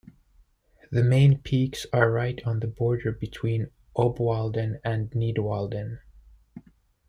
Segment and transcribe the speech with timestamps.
[0.89, 5.99] The main peaks are right on the border between Obwalden and Nidwalden.